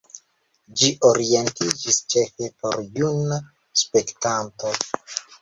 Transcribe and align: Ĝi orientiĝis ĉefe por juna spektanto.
Ĝi 0.79 0.87
orientiĝis 1.09 1.99
ĉefe 2.13 2.49
por 2.65 2.81
juna 2.97 3.39
spektanto. 3.83 4.75